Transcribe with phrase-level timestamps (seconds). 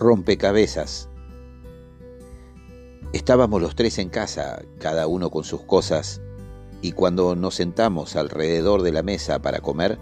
[0.00, 1.10] Rompecabezas.
[3.12, 6.22] Estábamos los tres en casa, cada uno con sus cosas,
[6.80, 9.98] y cuando nos sentamos alrededor de la mesa para comer,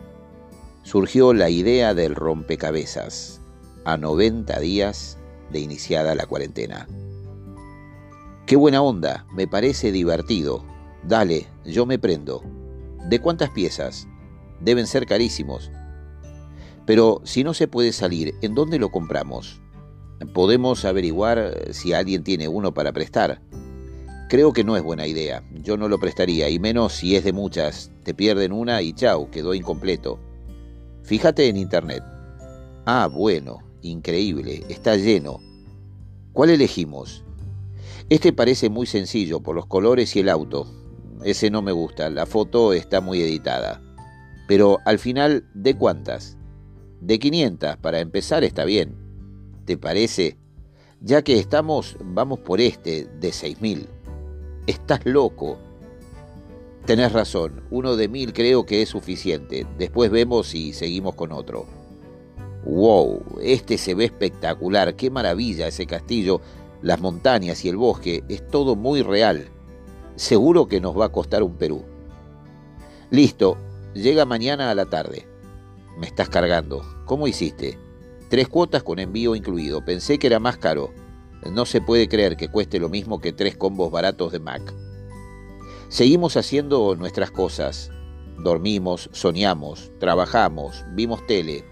[0.84, 3.40] surgió la idea del rompecabezas,
[3.84, 5.18] a 90 días
[5.50, 6.86] de iniciada la cuarentena.
[8.46, 10.62] Qué buena onda, me parece divertido.
[11.02, 12.44] Dale, yo me prendo.
[13.08, 14.06] ¿De cuántas piezas?
[14.60, 15.72] Deben ser carísimos.
[16.86, 19.60] Pero si no se puede salir, ¿en dónde lo compramos?
[20.32, 23.40] Podemos averiguar eh, si alguien tiene uno para prestar.
[24.28, 25.42] Creo que no es buena idea.
[25.62, 27.90] Yo no lo prestaría, y menos si es de muchas.
[28.02, 30.18] Te pierden una y chau, quedó incompleto.
[31.02, 32.02] Fíjate en internet.
[32.84, 35.40] Ah, bueno, increíble, está lleno.
[36.32, 37.24] ¿Cuál elegimos?
[38.10, 40.66] Este parece muy sencillo por los colores y el auto.
[41.24, 43.82] Ese no me gusta, la foto está muy editada.
[44.46, 46.36] Pero al final, ¿de cuántas?
[47.00, 49.07] De 500, para empezar está bien.
[49.68, 50.38] ¿Te parece?
[51.02, 53.86] Ya que estamos, vamos por este de 6.000.
[54.66, 55.58] Estás loco.
[56.86, 59.66] Tenés razón, uno de mil creo que es suficiente.
[59.76, 61.66] Después vemos si seguimos con otro.
[62.64, 63.40] ¡Wow!
[63.42, 64.96] Este se ve espectacular.
[64.96, 66.40] ¡Qué maravilla ese castillo!
[66.80, 68.24] Las montañas y el bosque.
[68.30, 69.50] Es todo muy real.
[70.16, 71.82] Seguro que nos va a costar un Perú.
[73.10, 73.58] Listo.
[73.92, 75.28] Llega mañana a la tarde.
[75.98, 76.82] Me estás cargando.
[77.04, 77.78] ¿Cómo hiciste?
[78.28, 79.84] Tres cuotas con envío incluido.
[79.84, 80.92] Pensé que era más caro.
[81.50, 84.74] No se puede creer que cueste lo mismo que tres combos baratos de Mac.
[85.88, 87.90] Seguimos haciendo nuestras cosas.
[88.38, 91.64] Dormimos, soñamos, trabajamos, vimos tele,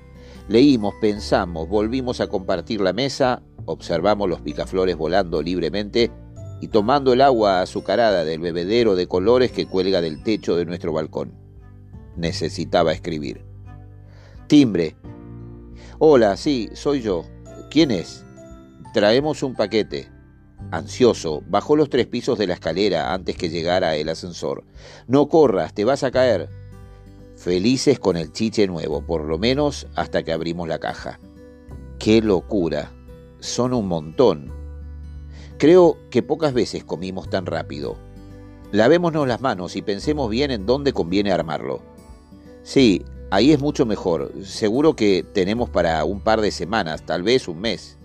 [0.48, 6.10] leímos, pensamos, volvimos a compartir la mesa, observamos los picaflores volando libremente
[6.60, 10.92] y tomando el agua azucarada del bebedero de colores que cuelga del techo de nuestro
[10.92, 11.34] balcón.
[12.16, 13.44] Necesitaba escribir.
[14.48, 14.96] Timbre,
[15.98, 17.24] Hola, sí, soy yo.
[17.70, 18.24] ¿Quién es?
[18.92, 20.10] Traemos un paquete.
[20.70, 24.64] Ansioso, bajó los tres pisos de la escalera antes que llegara el ascensor.
[25.06, 26.48] No corras, te vas a caer.
[27.36, 31.20] Felices con el chiche nuevo, por lo menos hasta que abrimos la caja.
[31.98, 32.92] ¡Qué locura!
[33.40, 34.52] Son un montón.
[35.58, 37.96] Creo que pocas veces comimos tan rápido.
[38.72, 41.82] Lavémonos las manos y pensemos bien en dónde conviene armarlo.
[42.62, 44.32] Sí, Ahí es mucho mejor.
[44.44, 47.98] Seguro que tenemos para un par de semanas, tal vez un mes.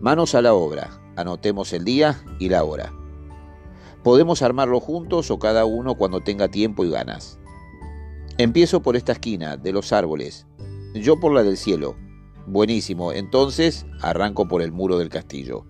[0.00, 0.90] Manos a la obra.
[1.14, 2.92] Anotemos el día y la hora.
[4.02, 7.38] Podemos armarlo juntos o cada uno cuando tenga tiempo y ganas.
[8.36, 10.46] Empiezo por esta esquina de los árboles.
[10.92, 11.94] Yo por la del cielo.
[12.48, 13.12] Buenísimo.
[13.12, 15.66] Entonces arranco por el muro del castillo.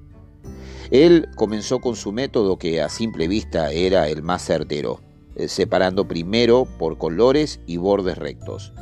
[0.91, 5.01] Él comenzó con su método que a simple vista era el más certero
[5.37, 8.73] separando primero por colores y bordes rectos.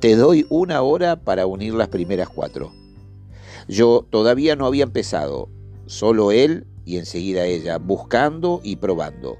[0.00, 2.72] Te doy una hora para unir las primeras cuatro.
[3.68, 5.48] Yo todavía no había empezado,
[5.86, 9.36] solo él y enseguida ella, buscando y probando.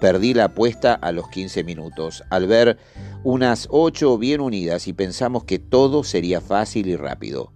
[0.00, 2.78] Perdí la apuesta a los 15 minutos, al ver
[3.22, 7.52] unas ocho bien unidas y pensamos que todo sería fácil y rápido.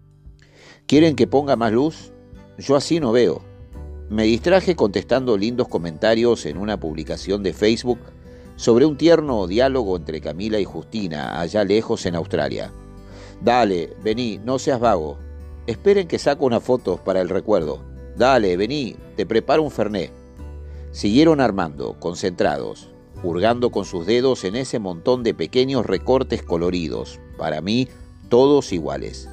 [0.86, 2.12] ¿Quieren que ponga más luz?
[2.56, 3.47] Yo así no veo.
[4.10, 7.98] Me distraje contestando lindos comentarios en una publicación de Facebook
[8.56, 12.72] sobre un tierno diálogo entre Camila y Justina, allá lejos en Australia.
[13.42, 15.18] Dale, vení, no seas vago.
[15.66, 17.84] Esperen que saco unas fotos para el recuerdo.
[18.16, 20.10] Dale, vení, te preparo un ferné.
[20.90, 22.88] Siguieron armando, concentrados,
[23.22, 27.88] hurgando con sus dedos en ese montón de pequeños recortes coloridos, para mí
[28.30, 29.28] todos iguales.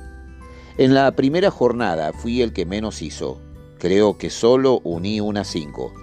[0.78, 3.40] En la primera jornada fui el que menos hizo,
[3.78, 5.94] Creo que solo uní unas cinco.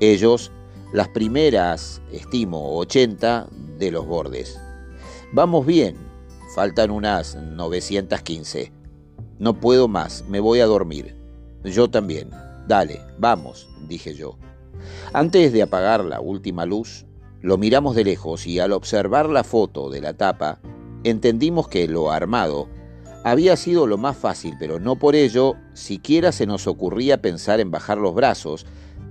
[0.00, 0.50] Ellos,
[0.92, 4.58] las primeras, estimo, 80 de los bordes.
[5.32, 5.96] Vamos bien,
[6.54, 8.72] faltan unas 915.
[9.38, 11.14] No puedo más, me voy a dormir.
[11.64, 12.30] Yo también.
[12.66, 14.36] Dale, vamos, dije yo.
[15.12, 17.06] Antes de apagar la última luz,
[17.40, 20.60] lo miramos de lejos y al observar la foto de la tapa,
[21.04, 22.68] entendimos que lo armado
[23.30, 27.70] había sido lo más fácil, pero no por ello siquiera se nos ocurría pensar en
[27.70, 28.66] bajar los brazos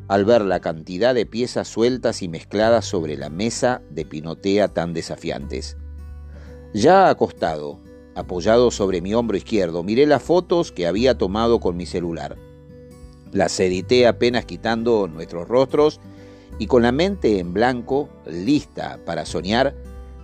[0.07, 4.93] al ver la cantidad de piezas sueltas y mezcladas sobre la mesa de pinotea tan
[4.93, 5.77] desafiantes.
[6.73, 7.79] Ya acostado,
[8.15, 12.37] apoyado sobre mi hombro izquierdo, miré las fotos que había tomado con mi celular.
[13.31, 15.99] Las edité apenas quitando nuestros rostros
[16.59, 19.75] y con la mente en blanco, lista para soñar,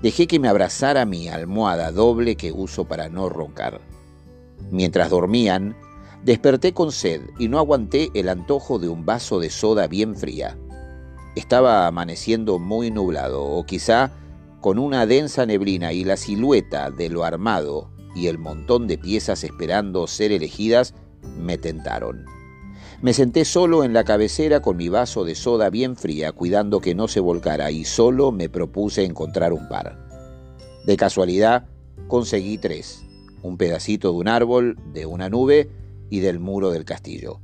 [0.04, 3.80] Dejé que me abrazara mi almohada doble que uso para no roncar.
[4.70, 5.78] Mientras dormían,
[6.26, 10.58] desperté con sed y no aguanté el antojo de un vaso de soda bien fría.
[11.38, 14.12] Estaba amaneciendo muy nublado, o quizá
[14.60, 19.46] con una densa neblina y la silueta de lo armado y el montón de piezas
[19.46, 20.94] esperando ser elegidas
[21.38, 22.26] me tentaron.
[23.04, 26.96] Me senté solo en la cabecera con mi vaso de soda bien fría, cuidando que
[26.96, 30.00] no se volcara, y solo me propuse encontrar un par.
[30.86, 31.66] De casualidad,
[32.08, 33.04] conseguí tres,
[33.42, 35.70] un pedacito de un árbol, de una nube
[36.10, 37.42] y del muro del castillo.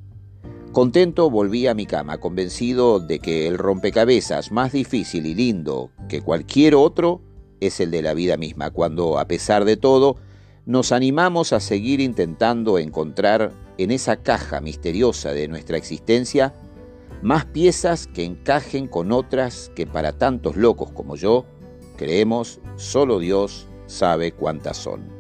[0.72, 6.22] Contento volví a mi cama, convencido de que el rompecabezas más difícil y lindo que
[6.22, 7.20] cualquier otro
[7.60, 10.16] es el de la vida misma, cuando a pesar de todo
[10.70, 16.54] nos animamos a seguir intentando encontrar en esa caja misteriosa de nuestra existencia
[17.24, 21.44] más piezas que encajen con otras que para tantos locos como yo,
[21.98, 25.19] creemos solo Dios sabe cuántas son.